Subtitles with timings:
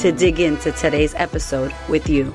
[0.00, 2.34] to dig into today's episode with you.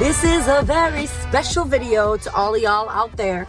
[0.00, 3.46] This is a very special video to all y'all out there.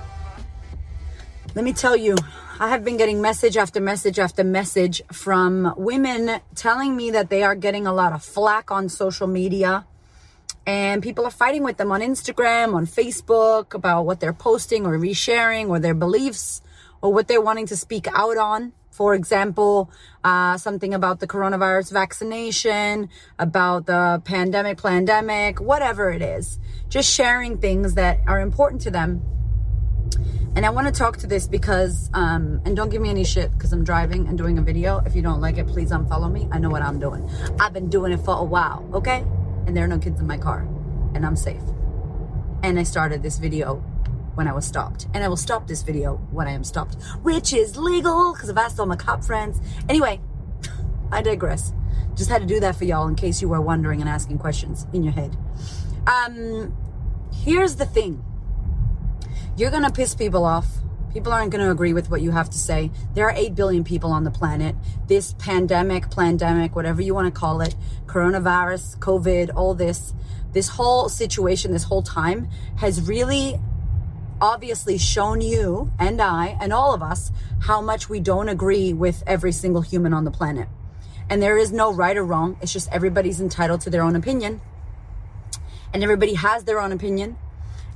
[1.56, 2.16] Let me tell you,
[2.60, 7.42] I have been getting message after message after message from women telling me that they
[7.42, 9.88] are getting a lot of flack on social media
[10.66, 14.98] and people are fighting with them on Instagram, on Facebook about what they're posting or
[14.98, 16.62] resharing or their beliefs
[17.02, 18.74] or what they're wanting to speak out on.
[18.90, 19.92] For example,
[20.24, 26.58] uh, something about the coronavirus vaccination, about the pandemic, pandemic, whatever it is.
[26.88, 29.22] Just sharing things that are important to them.
[30.56, 33.52] And I want to talk to this because, um, and don't give me any shit
[33.52, 35.00] because I'm driving and doing a video.
[35.00, 36.48] If you don't like it, please unfollow me.
[36.50, 37.30] I know what I'm doing.
[37.60, 39.26] I've been doing it for a while, okay?
[39.66, 40.68] And there are no kids in my car
[41.14, 41.62] and I'm safe.
[42.64, 43.76] And I started this video
[44.36, 45.08] when I was stopped.
[45.14, 48.58] And I will stop this video when I am stopped, which is legal because I've
[48.58, 49.60] asked all my cop friends.
[49.88, 50.20] Anyway,
[51.12, 51.74] I digress.
[52.16, 54.88] Just had to do that for y'all in case you were wondering and asking questions
[54.94, 55.36] in your head.
[56.08, 56.76] Um,
[57.34, 58.24] here's the thing
[59.58, 60.68] you're gonna piss people off
[61.16, 62.92] People aren't going to agree with what you have to say.
[63.14, 64.76] There are 8 billion people on the planet.
[65.08, 67.74] This pandemic, pandemic, whatever you want to call it,
[68.06, 70.14] coronavirus, COVID, all this,
[70.52, 72.50] this whole situation, this whole time
[72.80, 73.58] has really
[74.42, 77.32] obviously shown you and I and all of us
[77.62, 80.68] how much we don't agree with every single human on the planet.
[81.30, 82.58] And there is no right or wrong.
[82.62, 84.60] It's just everybody's entitled to their own opinion.
[85.94, 87.38] And everybody has their own opinion.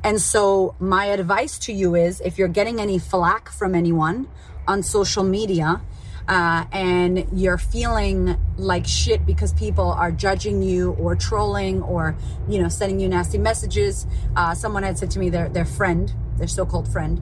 [0.03, 4.29] And so, my advice to you is if you're getting any flack from anyone
[4.67, 5.81] on social media
[6.27, 12.15] uh, and you're feeling like shit because people are judging you or trolling or,
[12.47, 14.05] you know, sending you nasty messages,
[14.35, 17.19] uh, someone had said to me, their, their friend, their so called friend,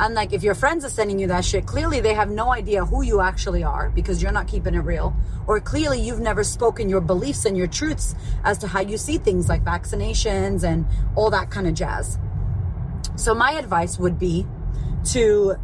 [0.00, 2.84] and like, if your friends are sending you that shit, clearly they have no idea
[2.84, 5.16] who you actually are because you're not keeping it real.
[5.48, 8.14] Or clearly you've never spoken your beliefs and your truths
[8.44, 10.86] as to how you see things like vaccinations and
[11.16, 12.16] all that kind of jazz.
[13.16, 14.46] So my advice would be
[15.06, 15.56] to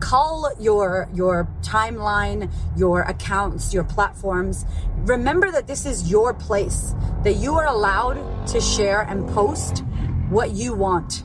[0.00, 4.64] call your your timeline your accounts your platforms
[4.98, 9.82] remember that this is your place that you are allowed to share and post
[10.30, 11.24] what you want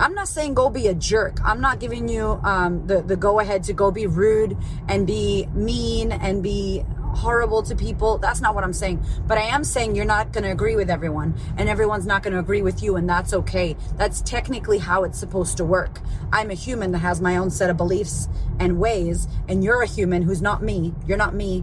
[0.00, 1.38] I'm not saying go be a jerk.
[1.44, 4.56] I'm not giving you um, the, the go ahead to go be rude
[4.88, 8.16] and be mean and be horrible to people.
[8.16, 9.04] That's not what I'm saying.
[9.26, 12.32] But I am saying you're not going to agree with everyone and everyone's not going
[12.32, 13.76] to agree with you, and that's okay.
[13.96, 16.00] That's technically how it's supposed to work.
[16.32, 18.26] I'm a human that has my own set of beliefs
[18.58, 20.94] and ways, and you're a human who's not me.
[21.06, 21.62] You're not me.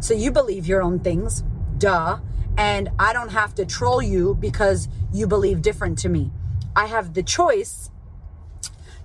[0.00, 1.42] So you believe your own things.
[1.78, 2.18] Duh.
[2.58, 6.30] And I don't have to troll you because you believe different to me.
[6.76, 7.90] I have the choice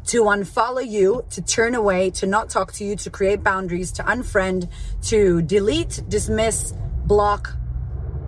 [0.08, 4.04] to unfollow you, to turn away, to not talk to you, to create boundaries, to
[4.04, 4.70] unfriend,
[5.04, 6.74] to delete, dismiss,
[7.06, 7.56] block,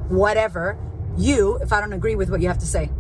[0.09, 0.77] whatever
[1.17, 2.91] you if I don't agree with what you have to say.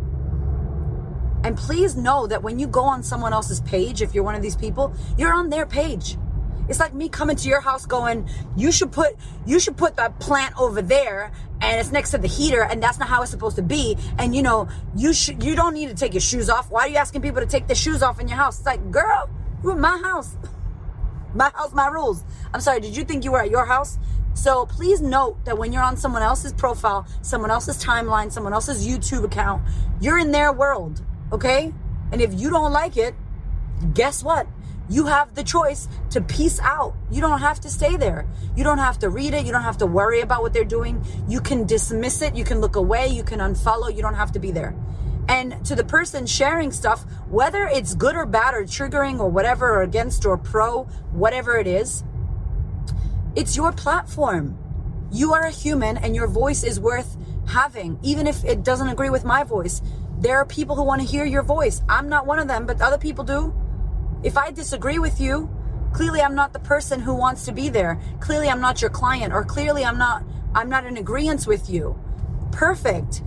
[1.43, 4.41] And please know that when you go on someone else's page, if you're one of
[4.41, 6.17] these people, you're on their page.
[6.71, 10.19] It's like me coming to your house going, you should put you should put that
[10.21, 13.57] plant over there and it's next to the heater and that's not how it's supposed
[13.57, 13.97] to be.
[14.17, 16.71] And you know, you should you don't need to take your shoes off.
[16.71, 18.57] Why are you asking people to take their shoes off in your house?
[18.59, 19.29] It's like, girl,
[19.61, 20.35] you're in my house.
[21.33, 22.25] My house, my rules.
[22.53, 23.97] I'm sorry, did you think you were at your house?
[24.33, 28.85] So please note that when you're on someone else's profile, someone else's timeline, someone else's
[28.85, 29.61] YouTube account,
[30.01, 31.01] you're in their world,
[31.31, 31.73] okay?
[32.11, 33.15] And if you don't like it,
[33.93, 34.45] guess what?
[34.91, 36.93] You have the choice to peace out.
[37.09, 38.27] You don't have to stay there.
[38.57, 39.45] You don't have to read it.
[39.45, 41.01] You don't have to worry about what they're doing.
[41.29, 42.35] You can dismiss it.
[42.35, 43.07] You can look away.
[43.07, 43.95] You can unfollow.
[43.95, 44.75] You don't have to be there.
[45.29, 49.71] And to the person sharing stuff, whether it's good or bad or triggering or whatever,
[49.71, 50.83] or against or pro,
[51.13, 52.03] whatever it is,
[53.33, 54.57] it's your platform.
[55.09, 57.15] You are a human and your voice is worth
[57.47, 59.81] having, even if it doesn't agree with my voice.
[60.19, 61.81] There are people who want to hear your voice.
[61.87, 63.53] I'm not one of them, but other people do.
[64.23, 65.49] If I disagree with you,
[65.93, 67.99] clearly I'm not the person who wants to be there.
[68.19, 70.23] Clearly I'm not your client or clearly I'm not
[70.53, 71.97] I'm not in agreement with you.
[72.51, 73.23] Perfect.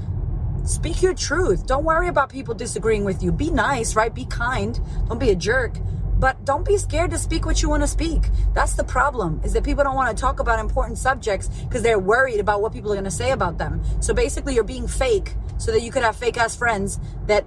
[0.64, 1.67] Speak your truth.
[1.67, 3.32] Don't worry about people disagreeing with you.
[3.32, 4.14] Be nice, right?
[4.14, 4.79] Be kind.
[5.08, 5.76] Don't be a jerk.
[6.19, 8.31] But don't be scared to speak what you want to speak.
[8.55, 11.99] That's the problem, is that people don't want to talk about important subjects because they're
[11.99, 13.82] worried about what people are going to say about them.
[14.00, 17.44] So basically, you're being fake so that you could have fake ass friends that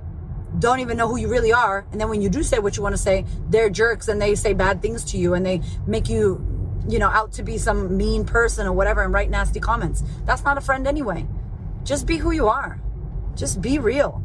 [0.59, 1.85] don't even know who you really are.
[1.91, 4.35] And then when you do say what you want to say, they're jerks and they
[4.35, 6.45] say bad things to you and they make you,
[6.87, 10.03] you know, out to be some mean person or whatever and write nasty comments.
[10.25, 11.27] That's not a friend anyway.
[11.83, 12.79] Just be who you are.
[13.35, 14.23] Just be real.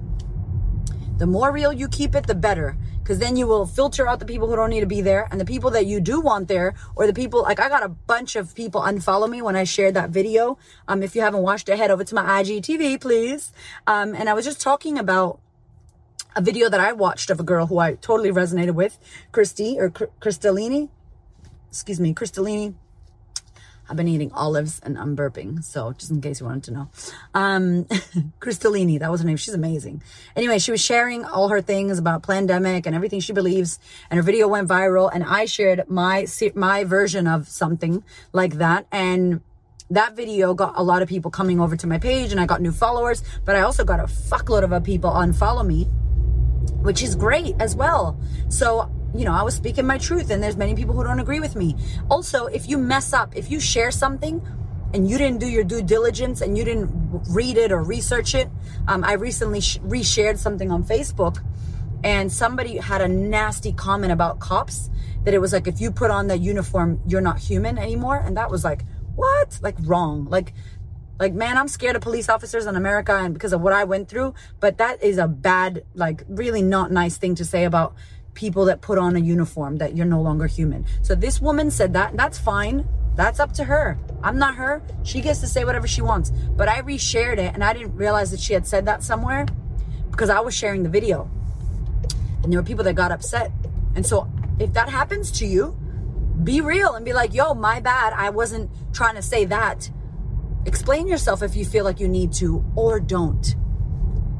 [1.18, 2.76] The more real you keep it, the better.
[3.02, 5.28] Because then you will filter out the people who don't need to be there.
[5.30, 7.88] And the people that you do want there, or the people, like I got a
[7.88, 10.58] bunch of people unfollow me when I shared that video.
[10.88, 13.52] Um, if you haven't watched it, head over to my IGTV, please.
[13.86, 15.40] Um, and I was just talking about
[16.34, 18.98] a video that I watched of a girl who I totally resonated with,
[19.32, 20.88] Christy or Crystallini.
[21.68, 22.74] Excuse me, Crystallini.
[23.88, 25.62] I've been eating olives and I'm burping.
[25.62, 26.88] So just in case you wanted to know.
[27.34, 27.84] Um,
[28.40, 29.36] Crystallini, that was her name.
[29.36, 30.02] She's amazing.
[30.34, 33.78] Anyway, she was sharing all her things about pandemic and everything she believes.
[34.08, 35.10] And her video went viral.
[35.12, 38.02] And I shared my, my version of something
[38.32, 38.86] like that.
[38.92, 39.42] And
[39.92, 42.62] that video got a lot of people coming over to my page and I got
[42.62, 45.86] new followers, but I also got a fuckload of people unfollow me,
[46.82, 48.18] which is great as well.
[48.48, 51.40] So you know, I was speaking my truth and there's many people who don't agree
[51.40, 51.76] with me.
[52.10, 54.40] Also, if you mess up, if you share something
[54.94, 56.90] and you didn't do your due diligence and you didn't
[57.30, 58.48] read it or research it,
[58.88, 61.44] um, I recently sh- reshared something on Facebook
[62.04, 64.90] and somebody had a nasty comment about cops
[65.24, 68.16] that it was like, if you put on that uniform, you're not human anymore.
[68.16, 68.84] And that was like,
[69.14, 69.58] what?
[69.62, 70.24] Like wrong.
[70.24, 70.52] Like,
[71.18, 74.08] like man i'm scared of police officers in america and because of what i went
[74.08, 77.94] through but that is a bad like really not nice thing to say about
[78.34, 80.86] people that put on a uniform that you're no longer human.
[81.02, 82.86] So this woman said that, that's fine.
[83.14, 83.98] That's up to her.
[84.22, 84.82] I'm not her.
[85.02, 86.30] She gets to say whatever she wants.
[86.30, 89.46] But I reshared it and I didn't realize that she had said that somewhere
[90.10, 91.30] because I was sharing the video.
[92.42, 93.52] And there were people that got upset.
[93.94, 95.76] And so if that happens to you,
[96.42, 98.14] be real and be like, yo, my bad.
[98.14, 99.90] I wasn't trying to say that.
[100.64, 103.56] Explain yourself if you feel like you need to or don't.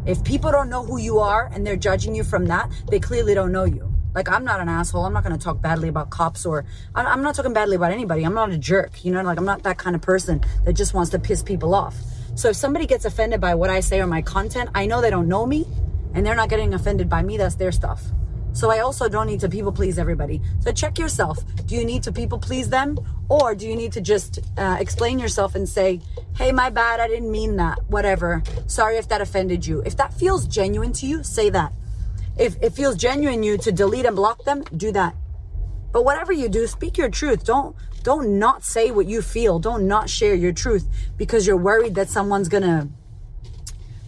[0.06, 3.34] If people don't know who you are and they're judging you from that, they clearly
[3.34, 3.92] don't know you.
[4.14, 5.04] Like, I'm not an asshole.
[5.04, 6.64] I'm not going to talk badly about cops or
[6.94, 8.24] I'm not talking badly about anybody.
[8.24, 9.04] I'm not a jerk.
[9.04, 11.74] You know, like, I'm not that kind of person that just wants to piss people
[11.74, 11.96] off.
[12.34, 15.10] So if somebody gets offended by what I say or my content, I know they
[15.10, 15.66] don't know me
[16.14, 17.36] and they're not getting offended by me.
[17.36, 18.02] That's their stuff.
[18.52, 20.40] So I also don't need to people please everybody.
[20.60, 21.38] So check yourself.
[21.66, 22.98] Do you need to people please them?
[23.28, 26.00] Or do you need to just uh, explain yourself and say,
[26.36, 28.42] hey, my bad, I didn't mean that, whatever.
[28.66, 29.82] Sorry if that offended you.
[29.86, 31.72] If that feels genuine to you, say that.
[32.38, 35.14] If it feels genuine you to delete and block them, do that.
[35.92, 37.44] But whatever you do, speak your truth.
[37.44, 39.60] Don't don't not say what you feel.
[39.60, 42.88] Don't not share your truth because you're worried that someone's gonna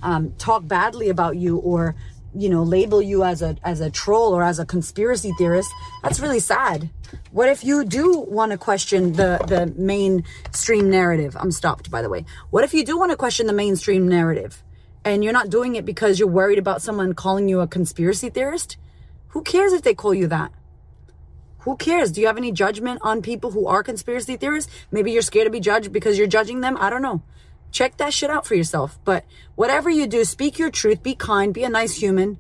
[0.03, 1.95] um, talk badly about you or
[2.35, 5.71] you know label you as a as a troll or as a conspiracy theorist
[6.03, 6.91] that's really sad.
[7.31, 11.37] What if you do want to question the the mainstream narrative?
[11.39, 12.25] I'm stopped by the way.
[12.51, 14.63] What if you do want to question the mainstream narrative
[15.05, 18.77] and you're not doing it because you're worried about someone calling you a conspiracy theorist?
[19.29, 20.53] Who cares if they call you that?
[21.61, 22.13] Who cares?
[22.13, 24.71] Do you have any judgment on people who are conspiracy theorists?
[24.91, 26.77] Maybe you're scared to be judged because you're judging them?
[26.79, 27.23] I don't know
[27.75, 29.01] Check that shit out for yourself.
[29.05, 29.25] But
[29.57, 32.39] whatever you do, speak your truth, be kind, be a nice human.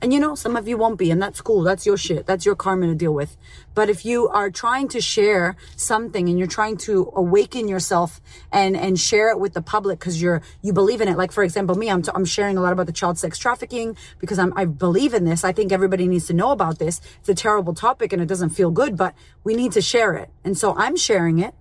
[0.00, 1.62] And you know, some of you won't be, and that's cool.
[1.62, 2.24] That's your shit.
[2.24, 3.36] That's your karma to deal with.
[3.74, 8.74] But if you are trying to share something and you're trying to awaken yourself and,
[8.74, 11.18] and share it with the public because you're, you believe in it.
[11.18, 13.98] Like, for example, me, I'm, t- I'm sharing a lot about the child sex trafficking
[14.18, 15.44] because I'm, I believe in this.
[15.44, 17.02] I think everybody needs to know about this.
[17.18, 19.14] It's a terrible topic and it doesn't feel good, but
[19.44, 20.30] we need to share it.
[20.42, 21.54] And so I'm sharing it.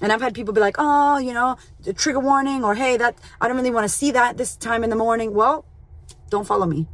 [0.00, 3.18] And I've had people be like, oh, you know, the trigger warning, or hey, that
[3.40, 5.34] I don't really want to see that this time in the morning.
[5.34, 5.64] Well,
[6.30, 6.86] don't follow me.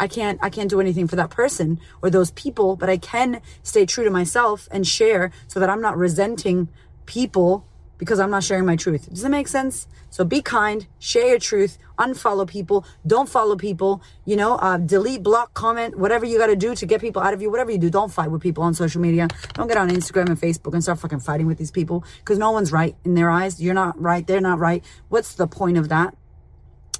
[0.00, 3.40] I can't I can't do anything for that person or those people, but I can
[3.62, 6.68] stay true to myself and share so that I'm not resenting
[7.06, 7.66] people
[7.98, 9.08] because I'm not sharing my truth.
[9.08, 9.86] Does that make sense?
[10.10, 15.22] So be kind, share your truth, unfollow people, don't follow people, you know, uh, delete,
[15.22, 17.78] block, comment, whatever you got to do to get people out of you, whatever you
[17.78, 19.28] do, don't fight with people on social media.
[19.54, 22.50] Don't get on Instagram and Facebook and start fucking fighting with these people because no
[22.52, 23.60] one's right in their eyes.
[23.60, 24.26] You're not right.
[24.26, 24.84] They're not right.
[25.08, 26.16] What's the point of that?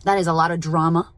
[0.05, 1.13] That is a lot of drama.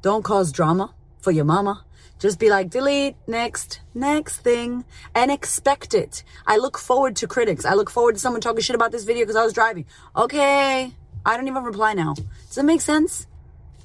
[0.00, 1.84] Don't cause drama for your mama.
[2.22, 6.22] Just be like, delete, next, next thing, and expect it.
[6.46, 7.64] I look forward to critics.
[7.64, 9.86] I look forward to someone talking shit about this video because I was driving.
[10.14, 10.92] Okay,
[11.26, 12.14] I don't even reply now.
[12.14, 13.26] Does that make sense?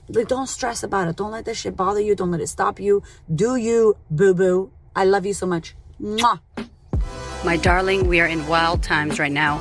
[0.08, 1.16] Like, don't stress about it.
[1.16, 2.14] Don't let that shit bother you.
[2.14, 3.02] Don't let it stop you.
[3.34, 4.72] Do you, boo boo.
[4.96, 5.74] I love you so much.
[6.00, 6.40] Mwah.
[7.44, 9.60] My darling, we are in wild times right now.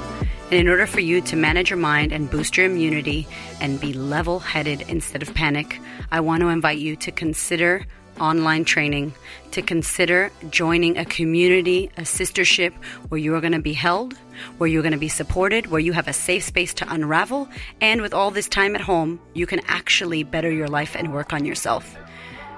[0.50, 3.26] And in order for you to manage your mind and boost your immunity
[3.58, 5.80] and be level headed instead of panic,
[6.12, 7.86] I want to invite you to consider
[8.20, 9.14] online training,
[9.52, 12.72] to consider joining a community, a sistership
[13.08, 14.14] where you are going to be held,
[14.58, 17.48] where you're going to be supported, where you have a safe space to unravel.
[17.80, 21.32] And with all this time at home, you can actually better your life and work
[21.32, 21.96] on yourself.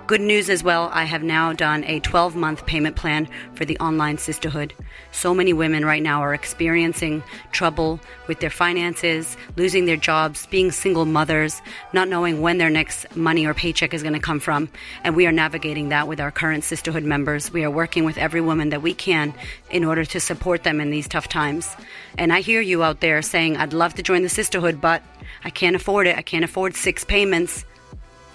[0.09, 3.79] Good news as well, I have now done a 12 month payment plan for the
[3.79, 4.73] online Sistahood.
[5.12, 7.23] So many women right now are experiencing
[7.53, 11.61] trouble with their finances, losing their jobs, being single mothers,
[11.93, 14.71] not knowing when their next money or paycheck is going to come from.
[15.05, 17.53] And we are navigating that with our current sisterhood members.
[17.53, 19.35] We are working with every woman that we can
[19.71, 21.77] in order to support them in these tough times.
[22.17, 25.03] And I hear you out there saying, I'd love to join the Sistahood, but
[25.45, 26.17] I can't afford it.
[26.17, 27.67] I can't afford six payments.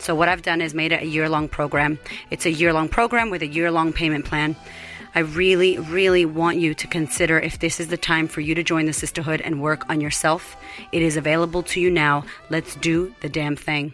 [0.03, 1.97] So what I've done is made it a year long program.
[2.29, 4.57] It's a year long program with a year long payment plan.
[5.15, 8.63] I really, really want you to consider if this is the time for you to
[8.63, 10.57] join the Sistahood and work on yourself.
[10.91, 12.25] It is available to you now.
[12.49, 13.93] Let's do the damn thing.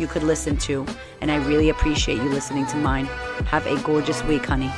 [0.00, 0.86] you could listen to,
[1.20, 3.04] and I really appreciate you listening to mine.
[3.46, 4.72] Have a gorgeous week, honey.